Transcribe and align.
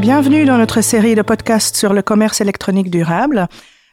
Bienvenue 0.00 0.46
dans 0.46 0.56
notre 0.56 0.80
série 0.80 1.14
de 1.14 1.20
podcasts 1.20 1.76
sur 1.76 1.92
le 1.92 2.00
commerce 2.00 2.40
électronique 2.40 2.90
durable. 2.90 3.48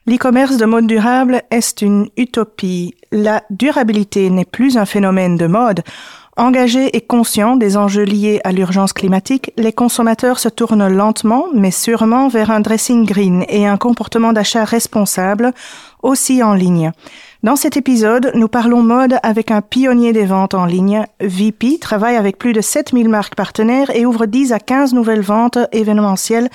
L'e-commerce 0.06 0.56
de 0.56 0.64
mode 0.64 0.88
durable 0.88 1.42
est 1.52 1.82
une 1.82 2.08
utopie. 2.16 2.96
La 3.12 3.44
durabilité 3.50 4.30
n'est 4.30 4.46
plus 4.46 4.78
un 4.78 4.86
phénomène 4.86 5.36
de 5.36 5.48
mode. 5.48 5.84
Engagés 6.40 6.96
et 6.96 7.02
conscients 7.02 7.56
des 7.56 7.78
enjeux 7.78 8.04
liés 8.04 8.42
à 8.44 8.52
l'urgence 8.52 8.94
climatique, 8.94 9.52
les 9.58 9.74
consommateurs 9.74 10.38
se 10.38 10.50
tournent 10.50 10.88
lentement 10.88 11.46
mais 11.56 11.72
sûrement 11.72 12.28
vers 12.28 12.52
un 12.52 12.60
dressing 12.60 13.08
green 13.08 13.44
et 13.50 13.66
un 13.66 13.78
comportement 13.78 14.34
d'achat 14.34 14.64
responsable, 14.64 15.52
aussi 16.04 16.44
en 16.44 16.54
ligne. 16.54 16.92
Dans 17.42 17.56
cet 17.56 17.76
épisode, 17.76 18.32
nous 18.36 18.48
parlons 18.48 18.84
mode 18.84 19.18
avec 19.24 19.50
un 19.50 19.62
pionnier 19.62 20.14
des 20.14 20.26
ventes 20.26 20.54
en 20.54 20.66
ligne. 20.66 21.06
VP 21.22 21.80
travaille 21.80 22.16
avec 22.16 22.38
plus 22.38 22.54
de 22.54 22.62
7000 22.62 23.10
marques 23.10 23.36
partenaires 23.36 23.90
et 23.96 24.06
ouvre 24.06 24.28
10 24.28 24.54
à 24.54 24.60
15 24.60 24.94
nouvelles 24.94 25.22
ventes 25.22 25.58
événementielles 25.72 26.50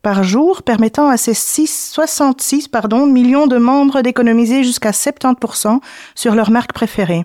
par 0.00 0.22
jour, 0.22 0.62
permettant 0.62 1.08
à 1.08 1.18
ses 1.18 1.34
6, 1.34 1.90
66 1.92 2.68
pardon, 2.68 3.06
millions 3.06 3.46
de 3.46 3.58
membres 3.58 4.00
d'économiser 4.00 4.64
jusqu'à 4.64 4.92
70% 4.92 5.80
sur 6.14 6.34
leurs 6.34 6.50
marques 6.50 6.72
préférées. 6.72 7.24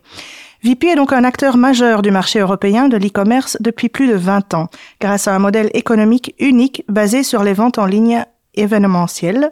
VP 0.64 0.88
est 0.88 0.96
donc 0.96 1.12
un 1.12 1.26
acteur 1.26 1.58
majeur 1.58 2.02
du 2.02 2.10
marché 2.10 2.40
européen 2.40 2.88
de 2.88 2.96
l'e-commerce 2.96 3.58
depuis 3.60 3.90
plus 3.90 4.08
de 4.08 4.16
20 4.16 4.54
ans, 4.54 4.70
grâce 5.02 5.28
à 5.28 5.36
un 5.36 5.40
modèle 5.40 5.70
économique 5.74 6.36
unique 6.40 6.86
basé 6.88 7.24
sur 7.24 7.44
les 7.44 7.54
ventes 7.54 7.78
en 7.78 7.86
ligne 7.86 8.24
événementielles 8.56 9.52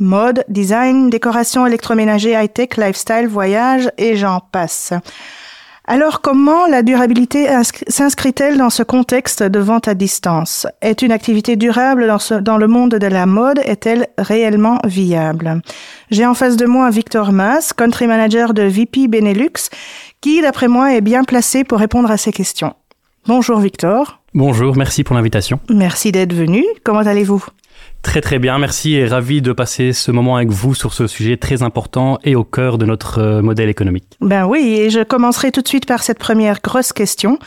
mode, 0.00 0.44
design, 0.48 1.10
décoration 1.10 1.66
électroménager 1.66 2.32
high-tech, 2.32 2.76
lifestyle, 2.78 3.28
voyage 3.28 3.90
et 3.98 4.16
j'en 4.16 4.40
passe. 4.40 4.92
Alors 5.86 6.20
comment 6.20 6.66
la 6.66 6.82
durabilité 6.82 7.48
s'inscrit-elle 7.88 8.58
dans 8.58 8.70
ce 8.70 8.84
contexte 8.84 9.42
de 9.42 9.58
vente 9.58 9.88
à 9.88 9.94
distance? 9.94 10.66
Est 10.82 11.02
une 11.02 11.10
activité 11.10 11.56
durable 11.56 12.06
dans, 12.06 12.40
dans 12.40 12.58
le 12.58 12.68
monde 12.68 12.94
de 12.94 13.06
la 13.06 13.26
mode? 13.26 13.60
Est-elle 13.64 14.06
réellement 14.16 14.78
viable? 14.84 15.62
J'ai 16.12 16.26
en 16.26 16.34
face 16.34 16.56
de 16.56 16.66
moi 16.66 16.90
Victor 16.90 17.32
Mas, 17.32 17.72
country 17.72 18.06
manager 18.06 18.54
de 18.54 18.62
VP 18.62 19.08
Benelux, 19.08 19.68
qui 20.20 20.42
d'après 20.42 20.68
moi 20.68 20.94
est 20.94 21.00
bien 21.00 21.24
placé 21.24 21.64
pour 21.64 21.78
répondre 21.78 22.10
à 22.10 22.16
ces 22.16 22.32
questions. 22.32 22.74
Bonjour 23.26 23.58
Victor. 23.58 24.20
Bonjour, 24.34 24.76
merci 24.76 25.04
pour 25.04 25.16
l'invitation. 25.16 25.60
Merci 25.68 26.12
d'être 26.12 26.32
venu. 26.32 26.64
Comment 26.84 27.00
allez-vous? 27.00 27.44
Très 28.02 28.20
très 28.20 28.38
bien, 28.38 28.58
merci 28.58 28.94
et 28.94 29.06
ravi 29.06 29.42
de 29.42 29.52
passer 29.52 29.92
ce 29.92 30.10
moment 30.10 30.36
avec 30.36 30.48
vous 30.48 30.74
sur 30.74 30.94
ce 30.94 31.06
sujet 31.06 31.36
très 31.36 31.62
important 31.62 32.18
et 32.24 32.34
au 32.34 32.44
cœur 32.44 32.78
de 32.78 32.86
notre 32.86 33.18
euh, 33.18 33.42
modèle 33.42 33.68
économique. 33.68 34.04
Ben 34.20 34.46
oui, 34.46 34.60
et 34.78 34.90
je 34.90 35.02
commencerai 35.02 35.52
tout 35.52 35.60
de 35.60 35.68
suite 35.68 35.86
par 35.86 36.02
cette 36.02 36.18
première 36.18 36.60
grosse 36.62 36.92
question. 36.92 37.38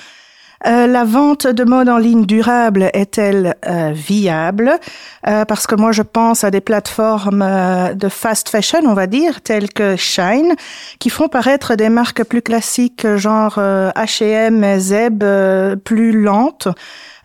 Euh, 0.66 0.88
la 0.88 1.04
vente 1.04 1.46
de 1.46 1.64
mode 1.64 1.90
en 1.90 1.98
ligne 1.98 2.26
durable 2.26 2.90
est-elle 2.94 3.56
euh, 3.68 3.92
viable? 3.94 4.72
Euh, 5.28 5.44
Parce 5.46 5.68
que 5.68 5.76
moi, 5.76 5.92
je 5.92 6.02
pense 6.02 6.44
à 6.44 6.52
des 6.52 6.62
plateformes 6.62 7.46
de 7.96 8.10
fast 8.10 8.50
fashion, 8.50 8.80
on 8.86 8.94
va 8.94 9.08
dire, 9.08 9.42
telles 9.42 9.70
que 9.70 9.96
Shine, 9.96 10.56
qui 11.00 11.10
font 11.10 11.28
paraître 11.28 11.76
des 11.76 11.90
marques 11.90 12.24
plus 12.24 12.42
classiques, 12.42 13.06
genre 13.18 13.58
H&M, 13.58 14.80
Zeb, 14.80 15.24
plus 15.84 16.12
lentes. 16.22 16.68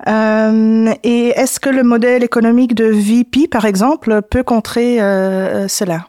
Et 0.07 1.33
est-ce 1.37 1.61
que 1.61 1.71
le 1.71 1.83
modèle 1.83 2.25
économique 2.25 2.75
de 2.75 2.87
VP, 2.87 3.49
par 3.49 3.65
exemple, 3.65 4.23
peut 4.23 4.43
contrer 4.43 4.99
cela? 5.69 6.07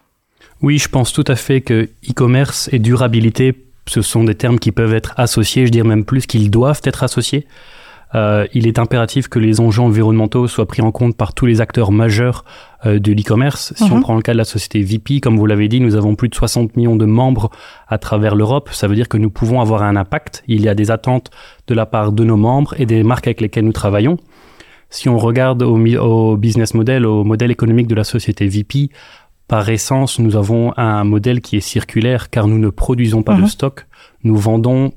Oui, 0.62 0.78
je 0.78 0.90
pense 0.90 1.14
tout 1.14 1.24
à 1.28 1.36
fait 1.36 1.62
que 1.62 1.90
e-commerce 2.10 2.70
et 2.72 2.80
durabilité, 2.80 3.56
ce 3.90 4.02
sont 4.02 4.24
des 4.24 4.36
termes 4.36 4.60
qui 4.60 4.72
peuvent 4.72 4.94
être 4.94 5.14
associés, 5.18 5.66
je 5.66 5.72
dirais 5.72 5.88
même 5.88 6.06
plus 6.06 6.26
qu'ils 6.26 6.50
doivent 6.50 6.82
être 6.84 7.04
associés. 7.04 7.48
Euh, 8.16 8.48
il 8.54 8.66
est 8.66 8.80
impératif 8.80 9.28
que 9.28 9.38
les 9.38 9.60
enjeux 9.60 9.84
environnementaux 9.84 10.48
soient 10.48 10.68
pris 10.68 10.82
en 10.82 10.92
compte 10.92 11.16
par 11.16 11.34
tous 11.34 11.46
les 11.46 11.62
acteurs 11.62 11.92
majeurs 11.92 12.44
euh, 12.86 12.98
de 12.98 13.12
l'e-commerce. 13.12 13.74
Si 13.76 13.84
on 13.84 13.98
mhm. 13.98 14.02
prend 14.02 14.16
le 14.16 14.22
cas 14.22 14.34
de 14.34 14.38
la 14.38 14.46
société 14.46 14.82
VP, 14.82 15.20
comme 15.20 15.38
vous 15.38 15.46
l'avez 15.46 15.68
dit, 15.68 15.80
nous 15.80 15.96
avons 15.96 16.16
plus 16.16 16.30
de 16.30 16.36
60 16.36 16.76
millions 16.76 16.96
de 16.96 17.06
membres 17.06 17.52
à 17.88 18.00
travers 18.00 18.36
l'Europe. 18.36 18.70
Ça 18.72 18.88
veut 18.88 18.96
dire 18.96 19.10
que 19.10 19.18
nous 19.18 19.30
pouvons 19.30 19.62
avoir 19.62 19.84
un 19.84 19.96
impact. 19.96 20.44
Il 20.48 20.62
y 20.62 20.70
a 20.70 20.74
des 20.74 20.90
attentes 20.90 21.30
de 21.68 21.76
la 21.76 21.86
part 21.86 22.12
de 22.12 22.24
nos 22.24 22.38
membres 22.38 22.74
et 22.80 22.88
des 22.88 23.04
marques 23.04 23.28
avec 23.28 23.42
lesquelles 23.42 23.66
nous 23.66 23.74
travaillons. 23.74 24.18
Si 24.90 25.08
on 25.08 25.20
regarde 25.20 25.62
au, 25.62 25.78
au 25.78 26.36
business 26.36 26.74
model, 26.74 27.06
au 27.06 27.24
modèle 27.24 27.52
économique 27.52 27.86
de 27.86 27.94
la 27.94 28.04
société 28.04 28.48
VP, 28.48 28.90
par 29.50 29.68
essence, 29.68 30.20
nous 30.20 30.36
avons 30.36 30.74
un 30.78 31.04
modèle 31.04 31.42
qui 31.42 31.58
est 31.58 31.60
circulaire 31.60 32.30
car 32.30 32.48
nous 32.48 32.60
ne 32.60 32.70
produisons 32.70 33.24
pas 33.24 33.34
de 33.34 33.42
mhm. 33.42 33.48
stock. 33.48 33.88
Nous 34.24 34.38
vendons 34.38 34.94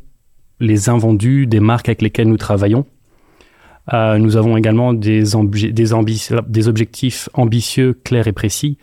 les 0.60 0.90
invendus 0.90 1.46
des 1.46 1.58
marques 1.58 1.88
avec 1.88 2.02
lesquelles 2.02 2.28
nous 2.28 2.36
travaillons. 2.36 2.84
Euh, 3.94 4.18
nous 4.18 4.36
avons 4.36 4.58
également 4.58 4.92
des, 4.92 5.22
des, 5.22 5.72
des, 6.46 6.68
objectifs 6.68 7.28
ambitieux, 7.32 7.98
clairs 8.04 8.28
et 8.28 8.32
précis. 8.32 8.76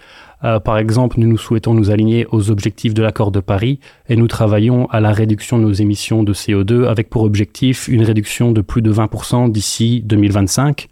Euh, 0.44 0.60
par 0.60 0.80
exemple, 0.80 1.20
nous 1.20 1.28
nous 1.28 1.38
souhaitons 1.38 1.76
nous 1.76 1.92
aligner 1.92 2.26
aux 2.32 2.50
objectifs 2.50 2.96
de 2.96 3.04
l'accord 3.04 3.32
de 3.32 3.40
Paris 3.40 3.80
et 4.10 4.16
nous 4.16 4.28
travaillons 4.28 4.88
à 4.88 5.00
la 5.00 5.14
réduction 5.14 5.60
de 5.60 5.64
nos 5.64 5.74
émissions 5.74 6.24
de 6.24 6.34
CO2 6.34 6.88
avec 6.88 7.12
pour 7.12 7.24
objectif 7.24 7.88
une 7.88 8.04
réduction 8.04 8.52
de 8.52 8.62
plus 8.62 8.82
de 8.82 8.92
20% 8.92 9.52
d'ici 9.52 10.02
2025. 10.04 10.90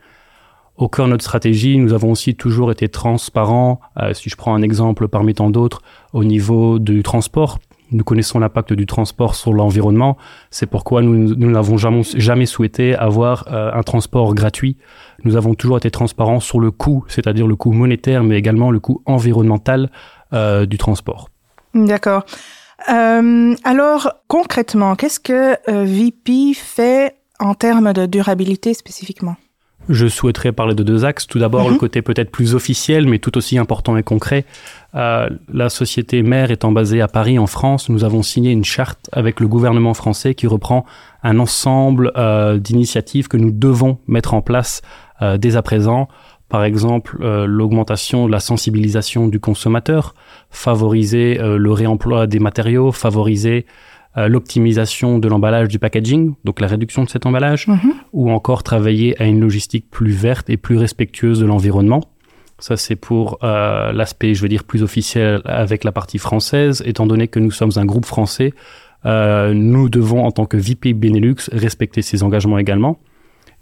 Au 0.77 0.87
cœur 0.89 1.07
de 1.07 1.11
notre 1.11 1.23
stratégie, 1.23 1.79
nous 1.79 1.93
avons 1.93 2.11
aussi 2.11 2.35
toujours 2.35 2.71
été 2.71 2.87
transparents, 2.87 3.79
euh, 3.99 4.13
si 4.13 4.29
je 4.29 4.35
prends 4.35 4.53
un 4.53 4.61
exemple 4.61 5.07
parmi 5.07 5.33
tant 5.33 5.49
d'autres, 5.49 5.81
au 6.13 6.23
niveau 6.23 6.77
du 6.77 7.01
transport. 7.01 7.57
Nous 7.91 8.03
connaissons 8.03 8.37
l'impact 8.37 8.73
du 8.73 8.85
transport 8.85 9.33
sur 9.33 9.53
l'environnement. 9.53 10.17
C'est 10.51 10.67
pourquoi 10.67 11.01
nous, 11.01 11.35
n'avons 11.35 11.77
jamais, 11.77 12.45
souhaité 12.45 12.95
avoir 12.95 13.47
euh, 13.51 13.71
un 13.73 13.81
transport 13.81 14.35
gratuit. 14.35 14.77
Nous 15.23 15.35
avons 15.35 15.55
toujours 15.55 15.77
été 15.77 15.89
transparents 15.89 16.41
sur 16.41 16.59
le 16.59 16.69
coût, 16.69 17.05
c'est-à-dire 17.07 17.47
le 17.47 17.55
coût 17.55 17.71
monétaire, 17.71 18.23
mais 18.23 18.37
également 18.37 18.69
le 18.69 18.79
coût 18.79 19.01
environnemental 19.05 19.89
euh, 20.33 20.67
du 20.67 20.77
transport. 20.77 21.29
D'accord. 21.73 22.23
Alors, 22.85 24.11
concrètement, 24.27 24.95
qu'est-ce 24.95 25.19
que 25.19 25.57
VP 25.67 26.53
fait 26.53 27.15
en 27.39 27.55
termes 27.55 27.91
de 27.91 28.05
durabilité 28.05 28.75
spécifiquement? 28.75 29.35
Je 29.89 30.07
souhaiterais 30.07 30.51
parler 30.51 30.75
de 30.75 30.83
deux 30.83 31.05
axes. 31.05 31.27
Tout 31.27 31.39
d'abord, 31.39 31.67
le 31.67 31.73
mhm. 31.73 31.79
côté 31.79 32.01
peut-être 32.01 32.31
plus 32.31 32.55
officiel, 32.55 33.07
mais 33.07 33.19
tout 33.19 33.37
aussi 33.37 33.57
important 33.57 33.97
et 33.97 34.03
concret. 34.03 34.45
Euh, 34.95 35.29
la 35.53 35.69
société 35.69 36.23
mère 36.23 36.51
étant 36.51 36.71
basée 36.71 37.01
à 37.01 37.07
Paris, 37.07 37.39
en 37.39 37.47
France, 37.47 37.89
nous 37.89 38.03
avons 38.03 38.23
signé 38.23 38.51
une 38.51 38.65
charte 38.65 39.09
avec 39.11 39.39
le 39.39 39.47
gouvernement 39.47 39.93
français 39.93 40.33
qui 40.33 40.47
reprend 40.47 40.85
un 41.23 41.39
ensemble 41.39 42.11
euh, 42.15 42.57
d'initiatives 42.57 43.27
que 43.27 43.37
nous 43.37 43.51
devons 43.51 43.99
mettre 44.07 44.33
en 44.33 44.41
place 44.41 44.81
euh, 45.21 45.37
dès 45.37 45.55
à 45.55 45.61
présent. 45.61 46.07
Par 46.49 46.63
exemple, 46.63 47.17
euh, 47.21 47.45
l'augmentation 47.45 48.25
de 48.25 48.31
la 48.31 48.39
sensibilisation 48.39 49.27
du 49.27 49.39
consommateur, 49.39 50.13
favoriser 50.49 51.39
euh, 51.41 51.57
le 51.57 51.71
réemploi 51.73 52.25
des 52.25 52.39
matériaux, 52.39 52.93
favoriser 52.93 53.65
l'optimisation 54.17 55.19
de 55.19 55.27
l'emballage 55.27 55.67
du 55.67 55.77
packaging, 55.77 56.33
donc 56.43 56.59
la 56.59 56.67
réduction 56.67 57.03
de 57.03 57.09
cet 57.09 57.25
emballage, 57.25 57.67
mhm. 57.67 57.93
ou 58.13 58.31
encore 58.31 58.63
travailler 58.63 59.21
à 59.21 59.25
une 59.25 59.39
logistique 59.39 59.89
plus 59.91 60.11
verte 60.11 60.49
et 60.49 60.57
plus 60.57 60.77
respectueuse 60.77 61.39
de 61.39 61.45
l'environnement. 61.45 62.01
Ça, 62.59 62.75
c'est 62.75 62.95
pour 62.95 63.37
euh, 63.43 63.91
l'aspect, 63.91 64.33
je 64.33 64.41
veux 64.41 64.49
dire, 64.49 64.63
plus 64.63 64.81
officiel 64.81 65.41
avec 65.45 65.83
la 65.83 65.91
partie 65.91 66.17
française, 66.17 66.81
étant 66.85 67.05
donné 67.05 67.27
que 67.27 67.39
nous 67.39 67.51
sommes 67.51 67.71
un 67.75 67.85
groupe 67.85 68.05
français. 68.05 68.53
Euh, 69.05 69.53
nous 69.53 69.89
devons, 69.89 70.25
en 70.25 70.31
tant 70.31 70.45
que 70.45 70.57
VP 70.57 70.93
Benelux, 70.93 71.35
respecter 71.51 72.01
ces 72.01 72.23
engagements 72.23 72.57
également. 72.57 72.99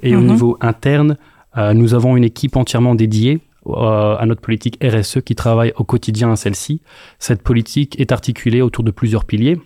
Et 0.02 0.16
au 0.16 0.22
mhm. 0.22 0.28
niveau 0.28 0.58
interne, 0.62 1.18
euh, 1.58 1.74
nous 1.74 1.94
avons 1.94 2.16
une 2.16 2.24
équipe 2.24 2.56
entièrement 2.56 2.96
dédiée 2.96 3.42
euh, 3.68 4.16
à 4.16 4.26
notre 4.26 4.42
politique 4.42 4.78
RSE 4.84 5.20
qui 5.26 5.36
travaille 5.36 5.74
au 5.76 5.84
quotidien 5.84 6.32
à 6.32 6.36
celle-ci. 6.36 6.82
Cette 7.20 7.42
politique 7.42 8.00
est 8.00 8.12
articulée 8.12 8.62
autour 8.62 8.84
de 8.84 8.92
plusieurs 8.92 9.26
piliers. 9.26 9.58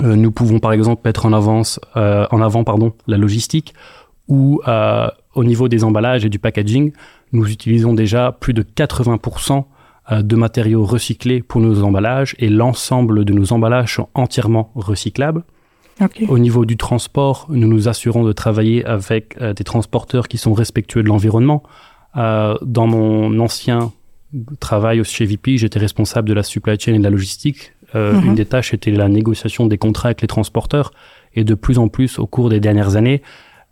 Euh, 0.00 0.16
nous 0.16 0.30
pouvons 0.30 0.58
par 0.58 0.72
exemple 0.72 1.02
mettre 1.04 1.26
en, 1.26 1.32
avance, 1.32 1.80
euh, 1.96 2.26
en 2.30 2.40
avant 2.40 2.64
pardon, 2.64 2.92
la 3.06 3.16
logistique 3.16 3.74
ou 4.28 4.60
euh, 4.68 5.08
au 5.34 5.44
niveau 5.44 5.68
des 5.68 5.84
emballages 5.84 6.24
et 6.24 6.28
du 6.28 6.38
packaging, 6.38 6.92
nous 7.32 7.50
utilisons 7.50 7.94
déjà 7.94 8.32
plus 8.32 8.54
de 8.54 8.62
80% 8.62 9.64
de 10.20 10.36
matériaux 10.36 10.86
recyclés 10.86 11.42
pour 11.42 11.60
nos 11.60 11.82
emballages 11.82 12.34
et 12.38 12.48
l'ensemble 12.48 13.26
de 13.26 13.32
nos 13.34 13.52
emballages 13.52 13.96
sont 13.96 14.08
entièrement 14.14 14.72
recyclables. 14.74 15.44
Okay. 16.00 16.26
Au 16.28 16.38
niveau 16.38 16.64
du 16.64 16.76
transport, 16.76 17.46
nous 17.48 17.66
nous 17.66 17.88
assurons 17.88 18.24
de 18.24 18.32
travailler 18.32 18.84
avec 18.84 19.36
euh, 19.40 19.52
des 19.52 19.64
transporteurs 19.64 20.28
qui 20.28 20.38
sont 20.38 20.52
respectueux 20.52 21.02
de 21.02 21.08
l'environnement. 21.08 21.62
Euh, 22.16 22.56
dans 22.62 22.86
mon 22.86 23.38
ancien 23.40 23.92
travail 24.60 25.02
chez 25.04 25.24
VP, 25.24 25.56
j'étais 25.56 25.78
responsable 25.78 26.28
de 26.28 26.34
la 26.34 26.42
supply 26.42 26.78
chain 26.78 26.94
et 26.94 26.98
de 26.98 27.02
la 27.02 27.10
logistique. 27.10 27.72
Euh, 27.94 28.12
mhm. 28.12 28.26
Une 28.26 28.34
des 28.34 28.46
tâches 28.46 28.74
était 28.74 28.90
la 28.90 29.08
négociation 29.08 29.66
des 29.66 29.78
contrats 29.78 30.08
avec 30.08 30.20
les 30.20 30.28
transporteurs. 30.28 30.90
Et 31.34 31.44
de 31.44 31.54
plus 31.54 31.78
en 31.78 31.88
plus, 31.88 32.18
au 32.18 32.26
cours 32.26 32.48
des 32.48 32.60
dernières 32.60 32.96
années, 32.96 33.22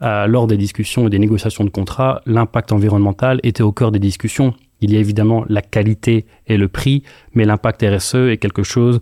euh, 0.02 0.26
lors 0.26 0.46
des 0.46 0.56
discussions 0.56 1.06
et 1.06 1.10
des 1.10 1.18
négociations 1.18 1.64
de 1.64 1.70
contrats, 1.70 2.20
l'impact 2.26 2.72
environnemental 2.72 3.40
était 3.42 3.62
au 3.62 3.72
cœur 3.72 3.92
des 3.92 3.98
discussions. 3.98 4.54
Il 4.80 4.92
y 4.92 4.96
a 4.96 5.00
évidemment 5.00 5.44
la 5.48 5.62
qualité 5.62 6.26
et 6.46 6.58
le 6.58 6.68
prix, 6.68 7.02
mais 7.32 7.44
l'impact 7.44 7.82
RSE 7.82 8.14
est 8.14 8.36
quelque 8.36 8.62
chose 8.62 9.00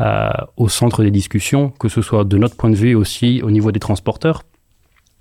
euh, 0.00 0.28
au 0.56 0.68
centre 0.68 1.02
des 1.02 1.10
discussions, 1.10 1.70
que 1.70 1.88
ce 1.88 2.02
soit 2.02 2.24
de 2.24 2.36
notre 2.36 2.56
point 2.56 2.68
de 2.68 2.74
vue 2.74 2.94
aussi 2.94 3.40
au 3.42 3.50
niveau 3.50 3.72
des 3.72 3.80
transporteurs. 3.80 4.42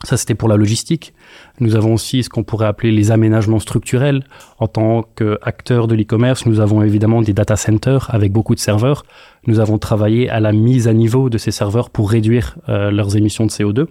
Ça, 0.03 0.17
c'était 0.17 0.35
pour 0.35 0.49
la 0.49 0.57
logistique. 0.57 1.13
Nous 1.61 1.75
avons 1.75 1.93
aussi 1.93 2.23
ce 2.23 2.29
qu'on 2.29 2.43
pourrait 2.43 2.65
appeler 2.65 2.91
les 2.91 3.11
aménagements 3.11 3.59
structurels. 3.59 4.25
En 4.59 4.67
tant 4.67 5.03
qu'acteur 5.15 5.87
de 5.87 5.95
l'e-commerce, 5.95 6.45
nous 6.45 6.59
avons 6.59 6.81
évidemment 6.81 7.21
des 7.21 7.31
data 7.31 7.55
centers 7.55 8.13
avec 8.13 8.33
beaucoup 8.33 8.53
de 8.53 8.59
serveurs. 8.59 9.05
Nous 9.47 9.61
avons 9.61 9.77
travaillé 9.77 10.29
à 10.29 10.41
la 10.41 10.51
mise 10.51 10.89
à 10.89 10.93
niveau 10.93 11.29
de 11.29 11.37
ces 11.37 11.51
serveurs 11.51 11.89
pour 11.89 12.11
réduire 12.11 12.57
euh, 12.67 12.91
leurs 12.91 13.15
émissions 13.15 13.45
de 13.45 13.51
CO2. 13.51 13.87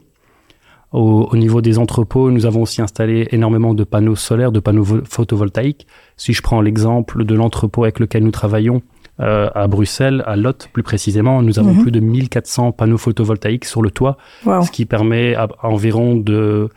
Au, 0.93 1.29
au, 1.31 1.37
niveau 1.39 1.63
des 1.63 1.79
entrepôts, 1.79 2.31
nous 2.31 2.45
avons 2.45 2.61
aussi 2.61 2.83
installé 2.83 3.29
énormément 3.31 3.73
de 3.73 3.83
panneaux 3.83 4.17
solaires, 4.17 4.53
de 4.53 4.61
panneaux 4.61 4.85
photovoltaïques. 5.09 5.87
Si 6.19 6.35
je 6.35 6.43
prends 6.43 6.61
l'exemple 6.61 7.25
de 7.25 7.35
l'entrepôt 7.35 7.85
avec 7.85 7.99
lequel 7.99 8.23
nous 8.23 8.31
travaillons, 8.31 8.83
euh, 9.21 9.51
à 9.55 9.67
Bruxelles, 9.67 10.23
à 10.27 10.37
Lot 10.37 10.69
plus 10.73 10.83
précisément, 10.83 11.43
nous 11.43 11.59
avons 11.59 11.75
mhm. 11.75 11.83
plus 11.83 11.93
de 11.93 12.01
1400 12.01 12.73
panneaux 12.73 12.99
photovoltaïques 12.99 13.67
sur 13.67 13.83
le 13.83 13.91
toit, 13.91 14.17
ce 14.45 14.71
qui 14.71 14.87
permet 14.87 15.35
à, 15.35 15.49
environ 15.63 16.17
de, 16.17 16.71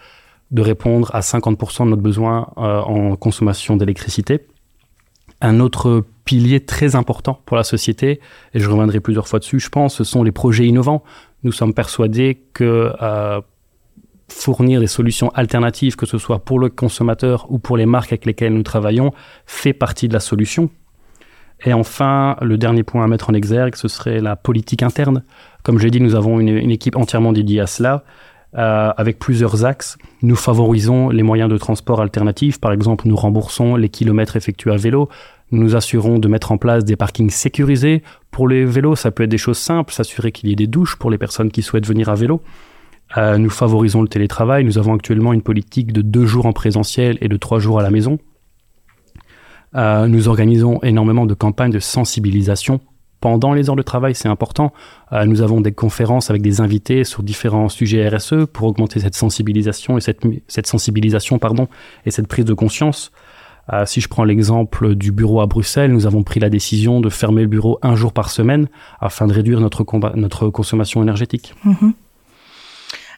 de 0.52 0.62
répondre 0.62 1.10
à 1.14 1.22
50% 1.22 1.86
de 1.86 1.90
notre 1.92 2.02
besoin 2.02 2.50
euh, 2.58 2.82
en 2.82 3.16
consommation 3.16 3.78
d'électricité. 3.78 4.48
Un 5.42 5.60
autre 5.60 6.04
pilier 6.26 6.60
très 6.60 6.96
important 6.96 7.40
pour 7.46 7.56
la 7.56 7.64
société, 7.64 8.20
et 8.54 8.60
je 8.60 8.70
reviendrai 8.70 9.00
plusieurs 9.00 9.28
fois 9.28 9.40
dessus, 9.40 9.60
je 9.60 9.70
pense, 9.70 9.96
ce 9.96 10.04
sont 10.04 10.24
les 10.24 10.32
projets 10.32 10.66
innovants. 10.66 11.04
Nous 11.44 11.52
sommes 11.52 11.74
persuadés 11.74 12.42
que 12.54 12.92
euh, 13.02 13.40
fournir 14.28 14.80
des 14.80 14.88
solutions 14.88 15.30
alternatives, 15.30 15.96
que 15.96 16.06
ce 16.06 16.18
soit 16.18 16.40
pour 16.40 16.60
le 16.60 16.70
consommateur 16.70 17.46
ou 17.50 17.60
pour 17.60 17.78
les 17.78 17.86
marques 17.86 18.12
avec 18.12 18.26
lesquelles 18.26 18.54
nous 18.54 18.64
travaillons, 18.64 19.14
fait 19.46 19.74
partie 19.74 20.08
de 20.08 20.14
la 20.14 20.20
solution. 20.20 20.70
Et 21.64 21.74
enfin, 21.74 22.36
le 22.42 22.58
dernier 22.58 22.84
point 22.84 23.04
à 23.04 23.08
mettre 23.08 23.30
en 23.30 23.34
exergue, 23.34 23.76
ce 23.76 23.88
serait 23.88 24.20
la 24.20 24.36
politique 24.36 24.84
interne. 24.84 25.24
Comme 25.64 25.80
j'ai 25.80 25.90
dit, 25.90 26.02
nous 26.02 26.16
avons 26.16 26.40
une, 26.40 26.72
équipe 26.72 26.96
entièrement 26.96 27.32
dédiée 27.32 27.62
à 27.62 27.68
cela, 27.68 28.04
euh, 28.58 28.92
avec 28.98 29.20
plusieurs 29.20 29.66
axes. 29.66 29.98
Nous 30.22 30.36
favorisons 30.36 31.10
les 31.10 31.24
moyens 31.24 31.50
de 31.50 31.58
transport 31.58 32.02
alternatifs. 32.02 32.60
Par 32.60 32.72
exemple, 32.72 33.08
nous 33.08 33.16
remboursons 33.16 33.76
les 33.76 33.90
kilomètres 33.90 34.36
effectués 34.36 34.72
à 34.72 34.78
vélo. 34.78 35.10
Nous 35.52 35.62
nous 35.64 35.76
assurons 35.76 36.20
de 36.20 36.28
mettre 36.28 36.52
en 36.52 36.58
place 36.58 36.84
des 36.84 36.96
parkings 36.96 37.30
sécurisés. 37.30 38.04
Pour 38.32 38.48
les 38.48 38.66
vélos, 38.66 38.96
ça 38.96 39.12
peut 39.12 39.24
être 39.24 39.30
des 39.30 39.38
choses 39.38 39.58
simples, 39.58 39.94
s'assurer 39.94 40.32
qu'il 40.32 40.50
y 40.50 40.52
ait 40.52 40.58
des 40.58 40.68
douches 40.68 40.98
pour 40.98 41.10
les 41.10 41.18
personnes 41.18 41.52
qui 41.52 41.62
souhaitent 41.62 41.88
venir 41.88 42.10
à 42.10 42.16
vélo. 42.16 42.42
Euh, 43.18 43.38
nous 43.38 43.50
favorisons 43.50 44.02
le 44.02 44.08
télétravail. 44.08 44.64
Nous 44.64 44.78
avons 44.78 44.94
actuellement 44.94 45.34
une 45.34 45.42
politique 45.42 45.94
de 45.94 46.02
deux 46.02 46.26
jours 46.26 46.46
en 46.46 46.54
présentiel 46.54 47.18
et 47.22 47.28
de 47.28 47.38
trois 47.38 47.60
jours 47.60 47.80
à 47.80 47.84
la 47.84 47.92
maison. 47.92 48.20
Euh, 49.76 50.08
nous 50.08 50.30
organisons 50.30 50.80
énormément 50.84 51.26
de 51.26 51.34
campagnes 51.34 51.72
de 51.72 51.80
sensibilisation 51.80 52.80
pendant 53.22 53.54
les 53.54 53.70
heures 53.70 53.76
de 53.76 53.82
travail, 53.82 54.14
c'est 54.14 54.28
important. 54.28 54.72
Euh, 55.12 55.26
nous 55.26 55.42
avons 55.42 55.60
des 55.60 55.72
conférences 55.72 56.30
avec 56.30 56.42
des 56.42 56.62
invités 56.62 57.04
sur 57.04 57.24
différents 57.24 57.70
sujets 57.70 58.08
RSE 58.08 58.46
pour 58.54 58.68
augmenter 58.68 59.00
cette 59.00 59.16
sensibilisation 59.16 59.98
et 59.98 60.02
cette, 60.02 60.68
sensibilisation 60.68 61.40
pardon 61.40 61.68
et 62.06 62.12
cette 62.12 62.28
prise 62.28 62.46
de 62.46 62.54
conscience. 62.54 63.12
Euh, 63.74 63.84
si 63.88 64.00
je 64.00 64.08
prends 64.08 64.26
l'exemple 64.26 64.94
du 64.94 65.12
bureau 65.12 65.42
à 65.42 65.48
Bruxelles, 65.48 65.92
nous 65.92 66.06
avons 66.06 66.22
pris 66.22 66.40
la 66.40 66.50
décision 66.50 67.02
de 67.02 67.10
fermer 67.10 67.42
le 67.42 67.48
bureau 67.48 67.80
un 67.82 67.96
jour 67.96 68.14
par 68.14 68.30
semaine 68.30 68.68
afin 69.02 69.26
de 69.26 69.34
réduire 69.34 69.60
notre, 69.60 69.84
consommation 70.52 71.02
énergétique. 71.02 71.56
Mm-hmm. 71.66 71.94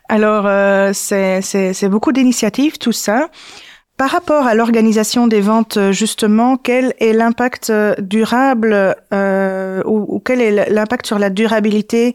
Alors, 0.08 0.94
c'est 0.94 1.90
beaucoup 1.90 2.14
d'initiatives, 2.14 2.78
tout 2.78 2.94
ça. 2.94 3.30
Par 3.98 4.12
rapport 4.12 4.46
à 4.46 4.54
l'organisation 4.54 5.26
des 5.26 5.42
ventes, 5.42 5.80
justement, 5.92 6.58
quel 6.58 6.94
est 7.00 7.14
l'impact 7.14 7.72
euh, 7.72 7.96
durable 7.98 8.96
euh, 9.12 9.82
ou, 9.86 10.22
quel 10.24 10.40
est 10.40 10.70
l'impact 10.70 11.08
sur 11.08 11.18
la 11.18 11.32
durabilité 11.32 12.14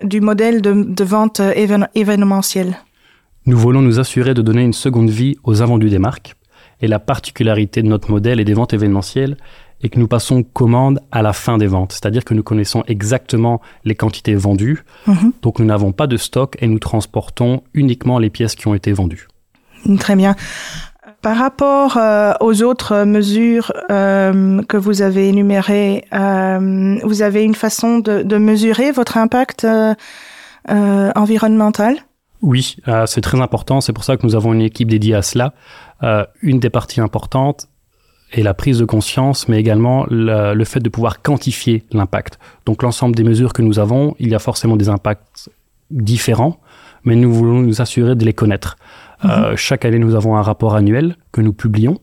du 0.00 0.20
modèle 0.20 0.62
de, 0.62 1.04
vente 1.04 1.40
événementielle? 1.40 2.78
Nous 3.46 3.58
voulons 3.58 3.82
nous 3.82 3.98
assurer 3.98 4.32
de 4.32 4.42
donner 4.42 4.62
une 4.62 4.72
seconde 4.72 5.10
vie 5.10 5.36
aux 5.42 5.60
invendus 5.60 5.90
des 5.90 5.98
marques. 5.98 6.36
Et 6.80 6.86
la 6.86 7.00
particularité 7.00 7.82
de 7.82 7.88
notre 7.88 8.12
modèle 8.12 8.38
et 8.38 8.44
des 8.44 8.54
ventes 8.54 8.72
événementielles 8.72 9.36
est 9.82 9.88
que 9.88 9.98
nous 9.98 10.08
passons 10.08 10.44
commande 10.44 11.00
à 11.10 11.20
la 11.22 11.32
fin 11.32 11.58
des 11.58 11.66
ventes. 11.66 11.92
C'est-à-dire 11.92 12.24
que 12.24 12.34
nous 12.34 12.44
connaissons 12.44 12.84
exactement 12.86 13.60
les 13.84 13.96
quantités 13.96 14.36
vendues. 14.36 14.84
Mhm. 15.08 15.32
Donc 15.42 15.58
nous 15.58 15.66
n'avons 15.66 15.90
pas 15.90 16.06
de 16.06 16.16
stock 16.16 16.56
et 16.60 16.68
nous 16.68 16.78
transportons 16.78 17.64
uniquement 17.74 18.20
les 18.20 18.30
pièces 18.30 18.54
qui 18.54 18.68
ont 18.68 18.74
été 18.74 18.92
vendues. 18.92 19.26
Très 19.98 20.16
bien. 20.16 20.36
Par 21.24 21.38
rapport 21.38 21.96
euh, 21.96 22.34
aux 22.40 22.62
autres 22.62 23.04
mesures 23.04 23.72
euh, 23.90 24.60
que 24.64 24.76
vous 24.76 25.00
avez 25.00 25.30
énumérées, 25.30 26.04
euh, 26.12 26.98
vous 27.02 27.22
avez 27.22 27.44
une 27.44 27.54
façon 27.54 27.98
de, 27.98 28.36
mesurer 28.36 28.92
votre 28.92 29.16
impact 29.16 29.66
environnemental? 30.68 31.96
Oui, 32.42 32.76
c'est 33.06 33.22
très 33.22 33.40
important. 33.40 33.80
C'est 33.80 33.94
pour 33.94 34.04
ça 34.04 34.18
que 34.18 34.26
nous 34.26 34.34
avons 34.34 34.52
une 34.52 34.60
équipe 34.60 34.90
dédiée 34.90 35.14
à 35.14 35.22
cela. 35.22 35.54
une 36.42 36.60
des 36.60 36.68
parties 36.68 37.00
importantes 37.00 37.68
est 38.32 38.42
la 38.42 38.52
prise 38.52 38.78
de 38.78 38.84
conscience, 38.84 39.48
mais 39.48 39.58
également 39.58 40.04
le, 40.10 40.52
le 40.52 40.64
fait 40.66 40.80
de 40.80 40.90
pouvoir 40.90 41.22
quantifier 41.22 41.84
l'impact. 41.92 42.38
Donc 42.66 42.82
l'ensemble 42.82 43.14
des 43.14 43.24
mesures 43.24 43.54
que 43.54 43.62
nous 43.62 43.78
avons, 43.78 44.14
il 44.18 44.28
y 44.28 44.34
a 44.34 44.38
forcément 44.38 44.76
des 44.76 44.90
impacts 44.90 45.48
différents, 45.90 46.60
mais 47.04 47.16
nous 47.16 47.32
voulons 47.32 47.60
nous 47.60 47.80
assurer 47.80 48.14
de 48.14 48.26
les 48.26 48.34
connaître. 48.34 48.76
Euh, 49.24 49.56
chaque 49.56 49.84
année, 49.84 49.98
nous 49.98 50.14
avons 50.14 50.36
un 50.36 50.42
rapport 50.42 50.74
annuel 50.74 51.16
que 51.32 51.40
nous 51.40 51.52
publions. 51.52 51.98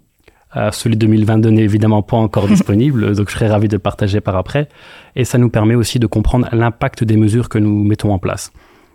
Euh, 0.55 0.71
celui 0.71 0.95
de 0.97 1.01
2022 1.05 1.49
n'est 1.49 1.63
évidemment 1.63 2.01
pas 2.01 2.17
encore 2.17 2.47
disponible, 2.47 3.15
donc 3.15 3.29
je 3.29 3.33
serais 3.33 3.49
ravi 3.49 3.67
de 3.67 3.75
le 3.75 3.79
partager 3.79 4.21
par 4.21 4.35
après. 4.35 4.67
Et 5.15 5.25
ça 5.25 5.37
nous 5.37 5.49
permet 5.49 5.75
aussi 5.75 5.99
de 5.99 6.07
comprendre 6.07 6.47
l'impact 6.51 7.03
des 7.03 7.17
mesures 7.17 7.49
que 7.49 7.57
nous 7.57 7.83
mettons 7.83 8.11
en 8.11 8.19
place. 8.19 8.51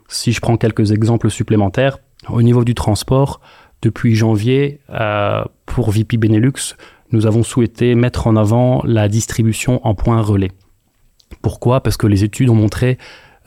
Si 0.09 0.33
je 0.33 0.41
prends 0.41 0.57
quelques 0.57 0.93
exemples 0.93 1.31
supplémentaires, 1.31 1.99
au 2.29 2.43
niveau 2.43 2.65
du 2.65 2.75
transport, 2.75 3.41
depuis 3.83 4.15
janvier, 4.15 4.81
euh, 4.91 5.45
pour 5.67 5.91
VP 5.91 6.17
Benelux, 6.17 6.75
nous 7.13 7.27
avons 7.27 7.43
souhaité 7.43 7.95
mettre 7.95 8.27
en 8.27 8.37
avant 8.37 8.83
la 8.85 9.09
distribution 9.09 9.87
en 9.87 9.95
points 9.95 10.21
relais. 10.21 10.51
Pourquoi? 11.43 11.83
Parce 11.83 11.97
que 11.97 12.07
les 12.07 12.25
études 12.25 12.51
ont 12.51 12.55
montré 12.55 12.99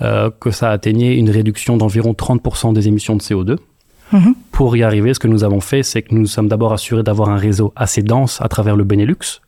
euh, 0.02 0.30
que 0.32 0.52
ça 0.52 0.72
atteignait 0.72 1.16
une 1.16 1.30
réduction 1.30 1.78
d'environ 1.78 2.14
30% 2.14 2.74
des 2.74 2.88
émissions 2.88 3.16
de 3.16 3.22
CO2. 3.22 3.58
Mhm. 4.12 4.36
Pour 4.52 4.76
y 4.76 4.84
arriver, 4.84 5.14
ce 5.14 5.20
que 5.20 5.28
nous 5.28 5.44
avons 5.44 5.60
fait, 5.60 5.84
c'est 5.84 6.02
que 6.02 6.16
nous 6.16 6.26
sommes 6.26 6.48
d'abord 6.48 6.74
assurés 6.74 7.04
d'avoir 7.04 7.30
un 7.30 7.38
réseau 7.38 7.74
assez 7.76 8.02
dense 8.02 8.42
à 8.42 8.48
travers 8.48 8.76
le 8.76 8.84
Benelux. 8.84 9.42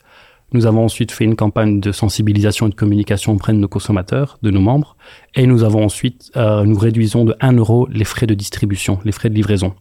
Nous 0.54 0.66
avons 0.66 0.84
ensuite 0.84 1.12
fait 1.12 1.24
une 1.24 1.38
campagne 1.38 1.80
de 1.80 1.92
sensibilisation 1.92 2.68
et 2.68 2.70
de 2.70 2.76
communication 2.76 3.34
auprès 3.34 3.54
de 3.54 3.58
nos 3.58 3.70
consommateurs, 3.70 4.38
de 4.42 4.52
nos 4.52 4.60
membres, 4.60 4.98
et 5.36 5.48
nous 5.48 5.64
avons 5.64 5.84
ensuite, 5.86 6.30
euh, 6.36 6.66
nous 6.66 6.78
réduisons 6.78 7.24
de 7.24 7.36
1 7.40 7.54
euro 7.54 7.88
les 7.90 8.04
frais 8.04 8.28
de 8.28 8.34
distribution, 8.34 9.00
les 9.06 9.14
frais 9.14 9.30
de 9.30 9.36
livraison. 9.36 9.74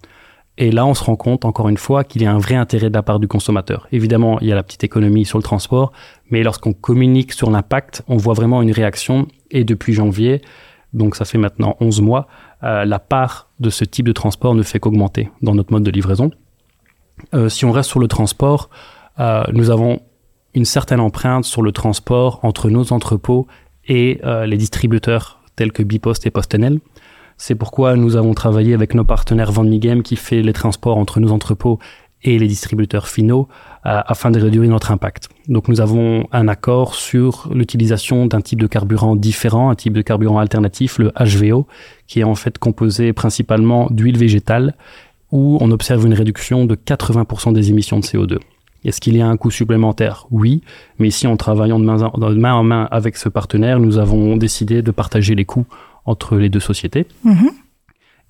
Et 0.59 0.71
là, 0.71 0.87
on 0.87 0.95
se 0.95 1.03
rend 1.03 1.17
compte, 1.17 1.45
encore 1.45 1.69
une 1.69 1.77
fois, 1.77 2.05
qu'il 2.05 2.23
y 2.23 2.27
a 2.27 2.33
un 2.33 2.39
vrai 2.39 2.55
intérêt 2.55 2.89
de 2.89 2.95
la 2.95 3.03
part 3.03 3.19
du 3.19 3.27
consommateur. 3.27 3.89
Évidemment, 3.93 4.39
il 4.41 4.49
y 4.49 4.53
a 4.53 4.55
la 4.55 4.63
petite 4.63 4.85
économie 4.85 5.25
sur 5.25 5.39
le 5.39 5.43
transport, 5.43 5.91
mais 6.31 6.43
lorsqu'on 6.43 6.73
communique 6.73 7.33
sur 7.33 7.51
l'impact, 7.51 8.03
on 8.09 8.17
voit 8.17 8.35
vraiment 8.35 8.63
une 8.63 8.71
réaction. 8.71 9.27
Et 9.51 9.65
depuis 9.65 9.93
janvier, 9.93 10.43
donc 10.93 11.17
ça 11.17 11.25
fait 11.25 11.39
maintenant 11.39 11.77
11 11.81 12.01
mois, 12.03 12.29
euh, 12.63 12.85
la 12.85 12.99
part 12.99 13.49
de 13.59 13.71
ce 13.71 13.85
type 13.85 14.07
de 14.07 14.13
transport 14.13 14.55
ne 14.55 14.63
fait 14.63 14.79
qu'augmenter 14.79 15.31
dans 15.43 15.55
notre 15.55 15.73
mode 15.73 15.83
de 15.83 15.91
livraison. 15.91 16.31
Euh, 17.35 17.49
si 17.49 17.65
on 17.65 17.73
reste 17.73 17.89
sur 17.89 18.01
le 18.01 18.09
transport, 18.09 18.71
euh, 19.19 19.43
nous 19.53 19.71
avons 19.71 20.01
une 20.55 20.65
certaine 20.65 21.01
empreinte 21.01 21.45
sur 21.45 21.63
le 21.63 21.73
transport 21.73 22.41
entre 22.43 22.71
nos 22.71 22.93
entrepôts 22.93 23.47
et 23.87 24.21
les 24.47 24.57
distributeurs 24.57 25.41
tels 25.57 25.73
que 25.73 25.83
Bipost 25.83 26.27
et 26.27 26.31
PostNL. 26.31 26.81
C'est 27.39 27.55
pourquoi 27.55 27.97
nous 27.97 28.17
avons 28.17 28.35
travaillé 28.35 28.75
avec 28.75 28.95
nos 28.95 29.05
partenaires 29.05 29.51
Vendmigem 29.51 30.03
qui 30.03 30.15
fait 30.17 30.43
les 30.43 30.53
transports 30.53 30.97
entre 30.97 31.19
nos 31.19 31.33
entrepôts 31.33 31.79
et 32.23 32.39
les 32.39 32.47
distributeurs 32.47 33.09
finaux 33.09 33.49
euh, 33.87 34.01
afin 34.07 34.31
de 34.31 34.41
réduire 34.41 34.69
notre 34.69 34.91
impact. 34.91 35.29
Donc 35.49 35.69
nous 35.69 35.81
avons 35.81 36.27
un 36.33 36.49
accord 36.49 36.95
sur 36.95 37.49
l'utilisation 37.53 38.27
d'un 38.27 38.41
type 38.41 38.61
de 38.61 38.67
carburant 38.67 39.17
différent, 39.17 39.71
un 39.71 39.75
type 39.75 39.95
de 39.95 40.03
carburant 40.03 40.39
alternatif, 40.39 40.99
le 40.99 41.13
HVO, 41.19 41.67
qui 42.07 42.21
est 42.21 42.25
en 42.25 42.35
fait 42.35 42.59
composé 42.59 43.13
principalement 43.13 43.89
d'huile 43.91 44.19
végétale, 44.19 44.75
où 45.33 45.59
on 45.61 45.71
observe 45.71 46.05
une 46.07 46.15
réduction 46.15 46.67
de 46.67 46.75
80% 46.75 47.53
des 47.53 47.71
émissions 47.71 47.99
de 47.99 48.05
CO2. 48.05 48.39
Est-ce 48.85 49.01
qu'il 49.01 49.17
y 49.17 49.21
a 49.21 49.27
un 49.27 49.37
coût 49.37 49.51
supplémentaire? 49.51 50.27
Oui, 50.31 50.63
mais 50.99 51.09
ici 51.09 51.27
en 51.27 51.37
travaillant 51.37 51.79
de 51.79 51.85
main, 51.85 52.03
en, 52.03 52.19
de 52.19 52.35
main 52.35 52.55
en 52.55 52.63
main 52.63 52.89
avec 52.91 53.17
ce 53.17 53.29
partenaire, 53.29 53.79
nous 53.79 53.99
avons 53.99 54.37
décidé 54.37 54.83
de 54.83 54.91
partager 54.91 55.35
les 55.35 55.45
coûts 55.45 55.67
entre 56.07 56.37
les 56.37 56.49
deux 56.49 56.61
sociétés. 56.61 57.07
Mm-hmm. 57.27 57.51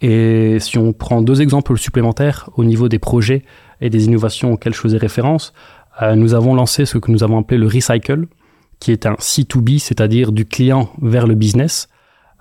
Et 0.03 0.59
si 0.61 0.79
on 0.79 0.93
prend 0.93 1.23
deux 1.23 1.43
exemples 1.43 1.77
supplémentaires 1.77 2.49
au 2.57 2.65
niveau 2.65 2.89
des 2.89 2.99
projets 2.99 3.43
et 3.81 3.91
des 3.91 4.07
innovations 4.07 4.53
auxquelles 4.53 4.75
je 4.75 4.81
faisais 4.81 4.99
référence, 4.99 5.53
euh, 6.03 6.15
nous 6.15 6.35
avons 6.35 6.55
lancé 6.55 6.87
ce 6.87 6.99
que 6.99 7.11
nous 7.11 7.23
avons 7.23 7.39
appelé 7.39 7.59
le 7.59 7.67
Recycle, 7.67 8.27
qui 8.79 8.93
est 8.93 9.07
un 9.07 9.15
C2B, 9.15 9.79
c'est-à-dire 9.79 10.33
du 10.33 10.47
client 10.47 10.91
vers 11.03 11.27
le 11.27 11.35
business, 11.35 11.89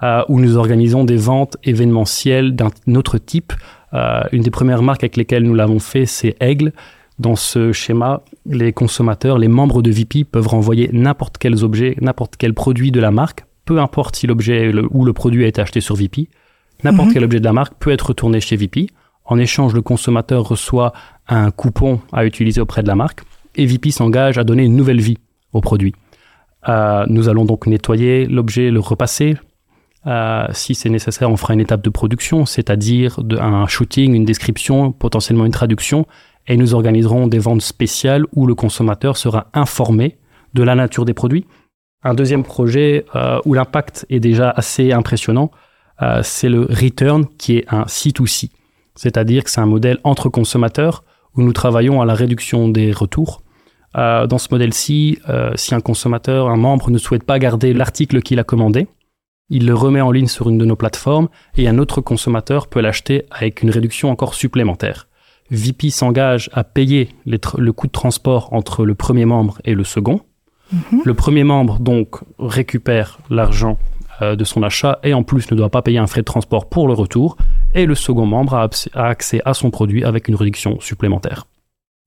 euh, 0.04 0.24
où 0.30 0.40
nous 0.40 0.56
organisons 0.56 1.04
des 1.04 1.18
ventes 1.18 1.58
événementielles 1.64 2.56
d'un 2.56 2.72
autre 2.96 3.18
type. 3.18 3.54
Euh, 3.94 4.22
une 4.32 4.44
des 4.44 4.52
premières 4.52 4.82
marques 4.82 5.04
avec 5.04 5.18
lesquelles 5.18 5.44
nous 5.44 5.56
l'avons 5.56 5.80
fait, 5.80 6.06
c'est 6.06 6.36
Aigle. 6.40 6.72
Dans 7.18 7.36
ce 7.36 7.74
schéma, 7.74 8.22
les 8.46 8.72
consommateurs, 8.72 9.38
les 9.38 9.50
membres 9.50 9.82
de 9.82 9.92
VP 9.92 10.24
peuvent 10.24 10.48
renvoyer 10.48 10.90
n'importe 10.94 11.38
quels 11.38 11.66
objets, 11.66 11.98
n'importe 12.00 12.36
quel 12.38 12.54
produit 12.54 12.92
de 12.92 13.02
la 13.02 13.12
marque, 13.12 13.44
peu 13.66 13.80
importe 13.80 14.16
si 14.16 14.26
l'objet 14.26 14.72
ou 14.92 15.04
le 15.04 15.12
produit 15.12 15.44
a 15.44 15.48
été 15.48 15.60
acheté 15.60 15.82
sur 15.82 15.96
VP. 15.96 16.30
N'importe 16.86 17.10
mhm. 17.10 17.14
quel 17.14 17.24
objet 17.26 17.40
de 17.42 17.46
la 17.46 17.52
marque 17.52 17.74
peut 17.78 17.92
être 17.92 18.08
retourné 18.08 18.40
chez 18.40 18.56
VP 18.56 18.88
En 19.26 19.38
échange, 19.38 19.74
le 19.74 19.82
consommateur 19.82 20.48
reçoit 20.48 20.94
un 21.30 21.52
coupon 21.52 22.02
à 22.12 22.26
utiliser 22.26 22.60
auprès 22.60 22.84
de 22.84 22.88
la 22.88 22.96
marque 22.96 23.22
et 23.56 23.66
VP 23.66 23.92
s'engage 23.92 24.38
à 24.38 24.44
donner 24.44 24.64
une 24.64 24.76
nouvelle 24.76 25.00
vie 25.00 25.18
au 25.54 25.62
produit. 25.62 25.94
Euh, 26.68 27.06
nous 27.08 27.30
allons 27.30 27.46
donc 27.46 27.68
nettoyer 27.68 28.26
l'objet, 28.26 28.72
le 28.72 28.80
repasser. 28.80 29.38
Euh, 30.08 30.48
si 30.52 30.76
c'est 30.76 30.90
nécessaire, 30.90 31.30
on 31.30 31.38
fera 31.38 31.54
une 31.54 31.62
étape 31.62 31.82
de 31.82 31.90
production, 31.90 32.46
c'est-à-dire 32.46 33.20
un 33.40 33.68
shooting, 33.68 34.14
une 34.14 34.26
description, 34.26 34.92
potentiellement 34.92 35.46
une 35.46 35.52
traduction, 35.52 36.06
et 36.48 36.58
nous 36.58 36.74
organiserons 36.74 37.28
des 37.28 37.40
ventes 37.40 37.62
spéciales 37.62 38.26
où 38.34 38.46
le 38.46 38.56
consommateur 38.56 39.18
sera 39.18 39.48
informé 39.54 40.18
de 40.54 40.64
la 40.64 40.76
nature 40.76 41.06
des 41.06 41.14
produits. 41.14 41.46
Un 42.04 42.14
deuxième 42.14 42.44
projet 42.44 43.06
euh, 43.16 43.40
où 43.46 43.54
l'impact 43.54 44.06
est 44.10 44.20
déjà 44.20 44.50
assez 44.50 44.92
impressionnant, 44.92 45.52
c'est 46.24 46.48
le 46.48 46.62
Return, 46.62 47.26
qui 47.38 47.58
est 47.58 47.66
un 47.68 47.82
C2C, 47.82 48.52
c'est-à-dire 48.96 49.44
que 49.44 49.50
c'est 49.50 49.60
un 49.60 49.66
modèle 49.66 50.00
entre 50.06 50.30
consommateurs 50.30 51.04
où 51.36 51.42
nous 51.42 51.54
travaillons 51.54 52.02
à 52.02 52.06
la 52.06 52.14
réduction 52.14 52.70
des 52.70 52.92
retours. 52.92 53.42
Euh, 53.98 54.28
dans 54.28 54.38
ce 54.38 54.48
modèle-ci, 54.52 55.20
si 55.56 55.76
un 55.76 55.82
consommateur, 55.82 56.50
un 56.50 56.58
membre 56.58 56.92
ne 56.92 56.98
souhaite 56.98 57.24
pas 57.24 57.40
garder 57.40 57.74
l'article 57.74 58.22
qu'il 58.22 58.40
a 58.40 58.44
commandé, 58.44 58.88
il 59.50 59.66
le 59.66 59.74
remet 59.74 60.02
en 60.02 60.12
ligne 60.12 60.28
sur 60.28 60.50
une 60.50 60.58
de 60.58 60.66
nos 60.66 60.76
plateformes 60.76 61.28
et 61.58 61.68
un 61.68 61.80
autre 61.80 62.02
consommateur 62.02 62.68
peut 62.68 62.82
l'acheter 62.82 63.26
avec 63.32 63.64
une 63.64 63.72
réduction 63.72 64.12
encore 64.12 64.36
supplémentaire. 64.36 65.08
VP 65.50 65.90
s'engage 65.90 66.50
à 66.54 66.64
payer 66.64 67.10
le 67.26 67.72
coût 67.72 67.88
de 67.88 67.92
transport 67.92 68.54
entre 68.54 68.86
le 68.86 68.94
premier 68.94 69.26
membre 69.26 69.60
et 69.66 69.74
le 69.74 69.84
second. 69.84 70.22
Mhm. 70.72 71.02
Le 71.04 71.14
premier 71.16 71.44
membre 71.44 71.80
donc 71.80 72.18
récupère 72.38 73.20
l'argent 73.32 73.80
euh, 74.22 74.36
de 74.36 74.44
son 74.44 74.62
achat 74.62 75.00
et 75.04 75.16
en 75.16 75.24
plus 75.24 75.50
ne 75.50 75.56
doit 75.56 75.70
pas 75.70 75.82
payer 75.82 75.98
un 75.98 76.06
frais 76.06 76.22
de 76.22 76.26
transport 76.26 76.70
pour 76.70 76.88
le 76.88 76.94
retour. 76.94 77.36
Et 77.76 77.86
le 77.86 77.96
second 77.96 78.26
membre 78.26 78.56
a, 78.56 78.70
accès 78.96 79.42
à 79.46 79.54
son 79.54 79.70
produit 79.72 80.04
avec 80.04 80.28
une 80.28 80.36
réduction 80.36 80.80
supplémentaire. 80.80 81.46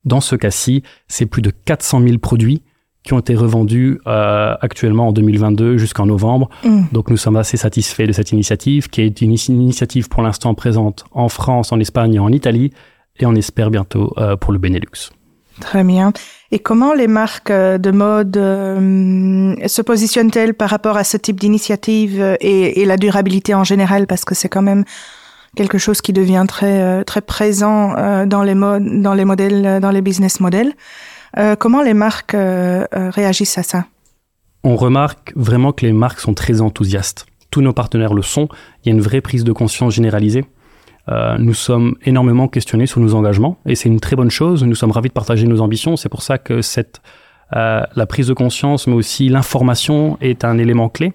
Dans 0.04 0.20
ce 0.20 0.34
cas-ci, 0.34 0.82
c'est 1.06 1.26
plus 1.26 1.42
de 1.42 1.50
400 1.50 2.02
000 2.02 2.18
produits 2.18 2.62
qui 3.04 3.14
ont 3.14 3.18
été 3.18 3.34
revendus 3.34 4.00
euh, 4.06 4.54
actuellement 4.60 5.08
en 5.08 5.12
2022 5.12 5.76
jusqu'en 5.76 6.06
novembre. 6.06 6.48
Mm. 6.64 6.84
Donc 6.92 7.10
nous 7.10 7.16
sommes 7.16 7.36
assez 7.36 7.56
satisfaits 7.56 8.06
de 8.06 8.12
cette 8.12 8.32
initiative, 8.32 8.88
qui 8.88 9.02
est 9.02 9.20
une 9.20 9.32
initiative 9.48 10.08
pour 10.08 10.22
l'instant 10.22 10.54
présente 10.54 11.04
en 11.12 11.28
France, 11.28 11.72
en 11.72 11.80
Espagne 11.80 12.14
et 12.14 12.18
en 12.20 12.30
Italie, 12.30 12.72
et 13.18 13.26
on 13.26 13.34
espère 13.34 13.70
bientôt 13.70 14.12
euh, 14.18 14.36
pour 14.36 14.52
le 14.52 14.58
Benelux. 14.58 15.10
Très 15.60 15.84
bien. 15.84 16.12
Et 16.50 16.58
comment 16.58 16.94
les 16.94 17.08
marques 17.08 17.50
euh, 17.50 17.78
de 17.78 17.90
mode 17.90 18.36
euh, 18.36 19.54
se 19.66 19.82
positionnent-elles 19.82 20.54
par 20.54 20.70
rapport 20.70 20.96
à 20.96 21.04
ce 21.04 21.16
type 21.16 21.38
d'initiative 21.38 22.36
et, 22.40 22.80
et, 22.80 22.84
la 22.84 22.96
durabilité 22.96 23.54
en 23.54 23.64
général? 23.64 24.06
Parce 24.06 24.24
que 24.24 24.34
c'est 24.34 24.48
quand 24.48 24.62
même 24.62 24.84
quelque 25.56 25.78
chose 25.78 26.00
qui 26.00 26.12
devient 26.12 26.44
très 26.48 27.04
très 27.04 27.20
présent 27.20 27.94
dans 28.26 28.42
les 28.42 28.54
modes, 28.54 29.02
dans 29.02 29.14
les 29.14 29.24
modèles, 29.24 29.80
dans 29.80 29.90
les 29.90 30.02
business 30.02 30.40
models. 30.40 30.72
comment 31.58 31.82
les 31.82 31.94
marques 31.94 32.34
réagissent 32.34 33.58
à 33.58 33.62
ça? 33.62 33.84
On 34.64 34.76
remarque 34.76 35.32
vraiment 35.34 35.72
que 35.72 35.84
les 35.84 35.92
marques 35.92 36.20
sont 36.20 36.34
très 36.34 36.60
enthousiastes. 36.60 37.26
Tous 37.50 37.60
nos 37.60 37.72
partenaires 37.72 38.14
le 38.14 38.22
sont. 38.22 38.48
Il 38.82 38.88
y 38.88 38.92
a 38.92 38.94
une 38.94 39.02
vraie 39.02 39.20
prise 39.20 39.44
de 39.44 39.52
conscience 39.52 39.94
généralisée. 39.94 40.44
Euh, 41.08 41.36
nous 41.38 41.54
sommes 41.54 41.96
énormément 42.04 42.46
questionnés 42.46 42.86
sur 42.86 43.00
nos 43.00 43.14
engagements 43.14 43.58
et 43.66 43.74
c'est 43.74 43.88
une 43.88 43.98
très 43.98 44.14
bonne 44.14 44.30
chose. 44.30 44.62
Nous 44.62 44.76
sommes 44.76 44.92
ravis 44.92 45.08
de 45.08 45.14
partager 45.14 45.46
nos 45.46 45.60
ambitions. 45.60 45.96
C'est 45.96 46.08
pour 46.08 46.22
ça 46.22 46.38
que 46.38 46.60
euh, 47.54 47.82
la 47.94 48.06
prise 48.06 48.28
de 48.28 48.34
conscience, 48.34 48.86
mais 48.86 48.94
aussi 48.94 49.28
l'information 49.28 50.16
est 50.20 50.44
un 50.44 50.58
élément 50.58 50.88
clé. 50.88 51.12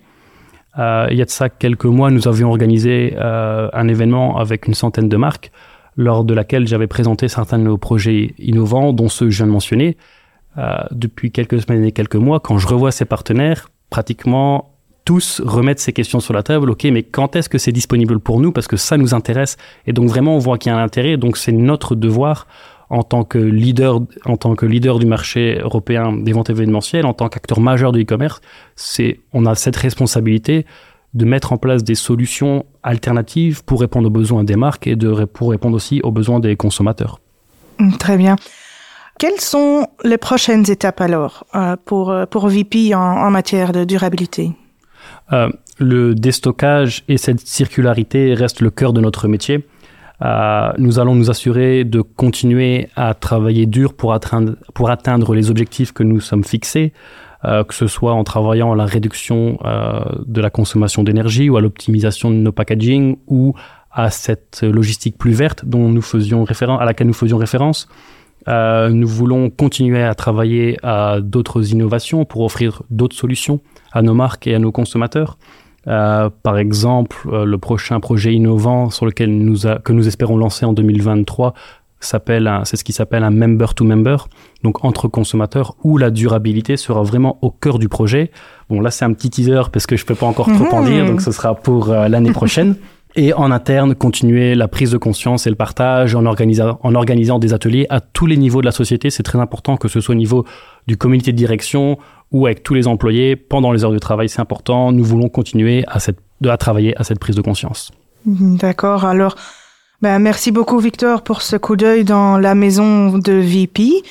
Euh, 0.78 1.08
il 1.10 1.18
y 1.18 1.22
a 1.22 1.26
de 1.26 1.30
ça 1.30 1.50
quelques 1.50 1.86
mois, 1.86 2.12
nous 2.12 2.28
avions 2.28 2.50
organisé 2.50 3.16
euh, 3.18 3.70
un 3.74 3.88
événement 3.88 4.38
avec 4.38 4.68
une 4.68 4.74
centaine 4.74 5.10
de 5.10 5.18
marques, 5.18 5.52
lors 5.96 6.24
de 6.24 6.34
laquelle 6.34 6.68
j'avais 6.68 6.88
présenté 6.88 7.28
certains 7.28 7.58
de 7.58 7.64
nos 7.64 7.78
projets 7.78 8.36
innovants, 8.38 8.94
dont 8.94 9.10
ceux 9.10 9.26
que 9.26 9.32
je 9.32 9.38
viens 9.38 9.48
de 9.48 9.52
mentionner. 9.52 9.98
Euh, 10.58 10.76
depuis 10.92 11.32
quelques 11.32 11.62
semaines 11.62 11.84
et 11.84 11.92
quelques 11.92 12.16
mois, 12.16 12.40
quand 12.40 12.58
je 12.58 12.68
revois 12.68 12.92
ces 12.92 13.06
partenaires, 13.06 13.70
pratiquement 13.90 14.74
tous 15.06 15.42
remettre 15.44 15.82
ces 15.82 15.94
questions 15.94 16.20
sur 16.20 16.34
la 16.34 16.44
table. 16.44 16.70
Ok, 16.70 16.84
mais 16.86 17.04
quand 17.04 17.36
est-ce 17.36 17.48
que 17.48 17.58
c'est 17.58 17.72
disponible 17.72 18.20
pour 18.20 18.40
nous? 18.40 18.52
Parce 18.52 18.68
que 18.68 18.76
ça 18.76 18.98
nous 18.98 19.14
intéresse. 19.14 19.56
Et 19.86 19.94
donc 19.94 20.10
vraiment, 20.10 20.36
on 20.36 20.40
voit 20.40 20.58
qu'il 20.58 20.72
y 20.72 20.76
a 20.76 20.78
un 20.78 20.84
intérêt. 20.84 21.16
Donc 21.16 21.38
c'est 21.38 21.54
notre 21.54 21.96
devoir 21.96 22.46
en 22.90 23.04
tant 23.04 23.24
que 23.24 23.38
leader, 23.38 24.00
en 24.26 24.38
tant 24.38 24.56
que 24.56 24.66
leader 24.66 25.00
du 25.00 25.06
marché 25.06 25.60
européen 25.62 26.14
des 26.14 26.32
ventes 26.32 26.50
événementielles, 26.50 27.06
en 27.06 27.14
tant 27.14 27.30
qu'acteur 27.30 27.60
majeur 27.60 27.92
du 27.92 28.04
e-commerce, 28.04 28.42
c'est, 28.76 29.20
on 29.34 29.46
a 29.46 29.56
cette 29.56 29.76
responsabilité 29.76 30.66
de 31.14 31.26
mettre 31.26 31.54
en 31.54 31.58
place 31.58 31.84
des 31.84 31.96
solutions 31.96 32.66
alternatives 32.84 33.64
pour 33.64 33.82
répondre 33.82 34.08
aux 34.08 34.12
besoins 34.12 34.44
des 34.44 34.56
marques 34.56 34.88
et 34.88 34.96
de, 34.96 35.26
pour 35.26 35.52
répondre 35.52 35.76
aussi 35.76 36.02
aux 36.04 36.12
besoins 36.12 36.40
des 36.40 36.56
consommateurs. 36.56 37.20
Très 38.00 38.18
bien. 38.18 38.36
Quelles 39.20 39.40
sont 39.40 39.88
les 40.04 40.18
prochaines 40.18 40.70
étapes 40.70 41.02
alors 41.02 41.46
euh, 41.56 41.76
pour, 41.86 42.16
pour 42.30 42.48
VP 42.48 42.94
en, 42.94 43.00
en 43.00 43.32
matière 43.32 43.72
de 43.72 43.84
durabilité? 43.84 44.52
Euh, 45.34 45.50
le 45.80 46.16
déstockage 46.16 47.04
et 47.08 47.18
cette 47.18 47.40
circularité 47.40 48.34
restent 48.34 48.62
le 48.62 48.70
cœur 48.70 48.94
de 48.94 49.02
notre 49.02 49.28
métier. 49.28 49.66
Euh, 50.24 50.72
nous 50.78 51.00
allons 51.00 51.16
nous 51.16 51.30
assurer 51.30 51.84
de 51.84 52.02
continuer 52.02 52.90
à 52.96 53.14
travailler 53.14 53.66
dur 53.66 53.94
pour 53.94 54.14
atteindre, 54.14 54.56
pour 54.74 54.90
atteindre 54.90 55.36
les 55.36 55.52
objectifs 55.52 55.92
que 55.92 56.04
nous 56.04 56.20
sommes 56.20 56.44
fixés, 56.44 56.94
euh, 57.46 57.64
que 57.64 57.74
ce 57.74 57.88
soit 57.88 58.14
en 58.14 58.24
travaillant 58.24 58.72
à 58.72 58.76
la 58.76 58.86
réduction 58.86 59.60
euh, 59.64 60.00
de 60.26 60.42
la 60.42 60.50
consommation 60.50 61.04
d'énergie 61.04 61.50
ou 61.50 61.58
à 61.58 61.62
l'optimisation 61.62 62.32
de 62.32 62.36
nos 62.36 62.52
packaging 62.52 63.18
ou 63.28 63.54
à 63.92 64.10
cette 64.10 64.62
logistique 64.64 65.18
plus 65.18 65.34
verte 65.34 65.66
dont 65.66 65.88
nous 65.90 66.02
faisions 66.02 66.44
référence, 66.44 66.82
à 66.82 66.86
laquelle 66.86 67.08
nous 67.08 67.14
faisions 67.14 67.38
référence. 67.38 67.88
Nous 68.48 69.08
voulons 69.08 69.50
continuer 69.50 70.04
à 70.04 70.16
travailler 70.16 70.78
à 70.82 71.20
d'autres 71.20 71.74
innovations 71.74 72.24
pour 72.24 72.44
offrir 72.44 72.84
d'autres 72.90 73.16
solutions 73.16 73.60
à 73.92 74.02
nos 74.02 74.14
marques 74.14 74.48
et 74.48 74.56
à 74.56 74.60
nos 74.60 74.72
consommateurs. 74.72 75.38
Euh, 75.88 76.30
par 76.44 76.58
exemple, 76.58 77.18
euh, 77.32 77.46
le 77.46 77.58
prochain 77.58 78.00
projet 78.00 78.34
innovant 78.34 78.90
sur 78.90 79.06
lequel 79.06 79.38
nous 79.38 79.68
a, 79.68 79.80
que 79.80 79.94
nous 79.94 80.08
espérons 80.08 80.38
lancer 80.38 80.66
en 80.66 80.74
2023 80.74 81.54
s'appelle, 82.00 82.52
c'est 82.64 82.78
ce 82.78 82.84
qui 82.84 82.94
s'appelle 82.94 83.24
un 83.24 83.32
member 83.32 83.74
to 83.74 83.84
member, 83.84 84.28
donc 84.64 84.86
entre 84.86 85.08
consommateurs, 85.08 85.76
où 85.84 85.98
la 85.98 86.12
durabilité 86.12 86.78
sera 86.78 87.02
vraiment 87.02 87.40
au 87.42 87.50
cœur 87.50 87.80
du 87.80 87.90
projet. 87.90 88.30
Bon, 88.70 88.82
là 88.82 88.92
c'est 88.92 89.04
un 89.04 89.14
petit 89.14 89.32
teaser 89.32 89.64
parce 89.74 89.88
que 89.88 89.96
je 89.98 90.06
peux 90.06 90.14
pas 90.14 90.28
encore 90.28 90.46
trop 90.46 90.76
en 90.76 90.84
dire, 90.84 91.06
donc 91.06 91.22
ce 91.22 91.32
sera 91.32 91.56
pour 91.56 91.90
euh, 91.90 92.08
l'année 92.08 92.32
prochaine. 92.32 92.76
et 93.16 93.34
en 93.34 93.52
interne 93.52 93.96
continuer 93.96 94.54
la 94.54 94.68
prise 94.68 94.92
de 94.92 94.98
conscience 94.98 95.48
et 95.48 95.50
le 95.50 95.56
partage 95.56 96.14
en 96.14 96.26
organisant 96.26 97.40
des 97.40 97.54
ateliers 97.54 97.88
à 97.90 98.00
tous 98.00 98.28
les 98.28 98.38
niveaux 98.38 98.62
de 98.62 98.66
la 98.66 98.72
société. 98.72 99.10
C'est 99.10 99.24
très 99.24 99.40
important 99.40 99.76
que 99.76 99.88
ce 99.88 100.00
soit 100.00 100.14
au 100.14 100.18
niveau 100.18 100.46
du 100.86 100.98
comité 100.98 101.32
de 101.32 101.38
direction 101.38 101.98
ou 102.32 102.46
avec 102.46 102.64
tous 102.64 102.74
les 102.74 102.88
employés 102.88 103.36
pendant 103.36 103.72
les 103.72 103.84
heures 103.84 103.92
de 103.92 104.00
travail. 104.00 104.30
C'est 104.30 104.42
important. 104.42 104.92
Nous 104.92 105.04
voulons 105.04 105.30
continuer 105.30 105.84
à, 105.88 106.00
cette, 106.00 106.20
à 106.46 106.58
travailler 106.58 106.98
à 107.00 107.04
cette 107.04 107.20
prise 107.20 107.36
de 107.36 107.42
conscience. 107.42 107.92
D'accord. 108.26 109.06
Alors, 109.06 109.36
ben, 110.02 110.20
merci 110.20 110.52
beaucoup 110.52 110.80
Victor 110.80 111.24
pour 111.24 111.42
ce 111.42 111.56
coup 111.56 111.76
d'œil 111.76 112.04
dans 112.04 112.38
la 112.38 112.56
maison 112.56 113.18
de 113.18 113.34
VP. 113.34 114.04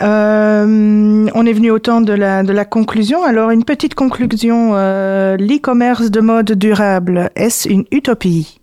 Euh, 0.00 1.28
on 1.34 1.46
est 1.46 1.52
venu 1.52 1.70
au 1.70 1.78
temps 1.80 2.00
de 2.00 2.12
la, 2.12 2.42
de 2.44 2.52
la 2.52 2.64
conclusion. 2.64 3.24
Alors, 3.24 3.50
une 3.50 3.64
petite 3.64 3.94
conclusion. 3.94 4.70
Euh, 4.74 5.36
L'e-commerce 5.36 6.10
de 6.10 6.20
mode 6.20 6.52
durable, 6.52 7.30
est-ce 7.34 7.68
une 7.68 7.84
utopie? 7.90 8.57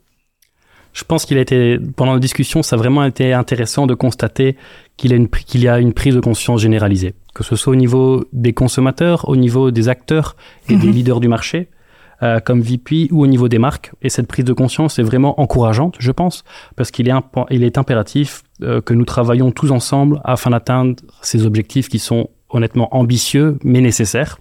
Je 0.95 1.03
pense 1.03 1.25
qu'il 1.25 1.37
a 1.37 1.41
été, 1.41 1.77
pendant 1.97 2.13
la 2.13 2.19
discussion, 2.19 2.63
ça 2.63 2.77
a 2.77 2.79
vraiment 2.79 3.03
été 3.03 3.33
intéressant 3.33 3.85
de 3.85 3.93
constater 3.93 4.55
qu'il 4.95 5.27
qu'il 5.29 5.61
y 5.61 5.67
a 5.67 5.77
une 5.77 5.93
prise 5.93 6.15
de 6.15 6.21
conscience 6.21 6.61
généralisée, 6.61 7.15
que 7.33 7.43
ce 7.43 7.57
soit 7.57 7.73
au 7.73 7.75
niveau 7.75 8.23
des 8.31 8.53
consommateurs, 8.53 9.27
au 9.27 9.35
niveau 9.35 9.71
des 9.71 9.89
acteurs 9.89 10.37
et 10.69 10.77
des 10.77 10.87
mhm. 10.87 10.93
leaders 10.93 11.19
du 11.19 11.27
marché. 11.27 11.69
Euh, 12.23 12.39
comme 12.39 12.61
VP 12.61 13.09
ou 13.11 13.23
au 13.23 13.27
niveau 13.27 13.49
des 13.49 13.59
marques. 13.59 13.91
Et 14.01 14.07
cette 14.07 14.27
prise 14.27 14.45
de 14.45 14.53
conscience 14.53 14.99
est 14.99 15.03
vraiment 15.03 15.37
encourageante, 15.41 15.97
je 15.99 16.13
pense, 16.13 16.45
parce 16.77 16.89
qu'il 16.89 17.09
est, 17.09 17.13
il 17.49 17.61
est 17.61 17.77
impératif 17.77 18.43
euh, 18.63 18.79
que 18.79 18.93
nous 18.93 19.03
travaillons 19.03 19.51
tous 19.51 19.71
ensemble 19.71 20.21
afin 20.23 20.51
d'atteindre 20.51 20.95
ces 21.21 21.45
objectifs 21.45 21.89
qui 21.89 21.99
sont 21.99 22.29
honnêtement 22.49 22.95
ambitieux 22.95 23.57
mais 23.65 23.81
nécessaires. 23.81 24.39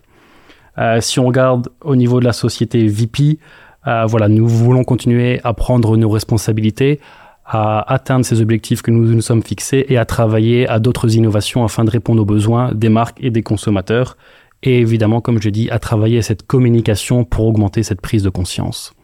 Euh, 0.79 1.01
si 1.01 1.19
on 1.19 1.27
regarde 1.27 1.69
au 1.81 1.97
niveau 1.97 2.21
de 2.21 2.25
la 2.25 2.33
société 2.33 2.87
VP, 2.87 3.39
euh, 3.87 4.07
voilà, 4.07 4.29
nous 4.29 4.47
voulons 4.47 4.85
continuer 4.85 5.41
à 5.45 5.53
prendre 5.55 5.97
nos 5.97 6.09
responsabilités, 6.09 7.01
à 7.45 7.93
atteindre 7.93 8.25
ces 8.25 8.41
objectifs 8.41 8.83
que 8.83 8.91
nous 8.91 9.05
nous 9.05 9.21
sommes 9.21 9.43
fixés 9.43 9.85
et 9.89 9.99
à 9.99 10.05
travailler 10.05 10.69
à 10.69 10.79
d'autres 10.79 11.15
innovations 11.15 11.65
afin 11.65 11.85
de 11.85 11.91
répondre 11.91 12.23
aux 12.23 12.27
besoins 12.27 12.73
des 12.75 12.89
marques 12.89 13.19
et 13.21 13.31
des 13.31 13.43
consommateurs. 13.43 14.17
Et 14.63 14.79
évidemment, 14.79 15.21
comme 15.21 15.41
je 15.43 15.51
dis, 15.51 15.71
à 15.71 15.79
travailler 15.79 16.19
à 16.19 16.23
cette 16.23 16.47
communication 16.47 17.25
pour 17.25 17.47
augmenter 17.47 17.83
cette 17.83 18.01
prise 18.01 18.23
de 18.23 18.31
conscience. 18.31 18.95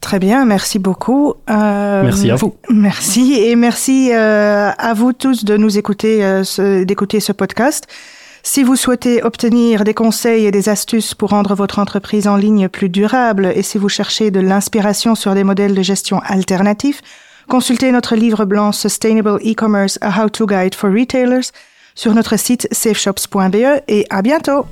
Très 0.00 0.18
bien, 0.18 0.44
merci 0.44 0.78
beaucoup. 0.78 1.34
Euh, 1.50 2.02
merci 2.02 2.30
à 2.30 2.36
vous. 2.36 2.54
Merci 2.70 3.34
et 3.34 3.56
merci 3.56 4.10
euh, 4.12 4.70
à 4.70 4.94
vous 4.94 5.12
tous 5.12 5.44
de 5.44 5.56
nous 5.56 5.76
écouter, 5.76 6.24
euh, 6.24 6.84
d'écouter 6.84 7.18
ce 7.18 7.32
podcast. 7.32 7.88
Si 8.50 8.62
vous 8.62 8.76
souhaitez 8.76 9.22
obtenir 9.22 9.84
des 9.84 9.92
conseils 9.92 10.46
et 10.46 10.50
des 10.50 10.70
astuces 10.70 11.12
pour 11.12 11.28
rendre 11.28 11.54
votre 11.54 11.78
entreprise 11.78 12.26
en 12.26 12.36
ligne 12.36 12.70
plus 12.70 12.88
durable 12.88 13.52
et 13.54 13.62
si 13.62 13.76
vous 13.76 13.90
cherchez 13.90 14.30
de 14.30 14.40
l'inspiration 14.40 15.14
sur 15.14 15.34
des 15.34 15.44
modèles 15.44 15.74
de 15.74 15.82
gestion 15.82 16.20
alternatifs, 16.24 17.02
Consultez 17.46 17.92
notre 17.92 18.16
livre 18.16 18.46
blanc 18.46 18.72
Sustainable 18.72 19.38
E-commerce, 19.44 19.98
a 20.00 20.10
how-to 20.10 20.46
guide 20.46 20.74
for 20.74 20.90
retailers 20.90 21.52
sur 21.94 22.14
notre 22.14 22.38
site 22.38 22.66
safeshops.be 22.72 23.82
et 23.86 24.06
à 24.08 24.22
bientôt! 24.22 24.64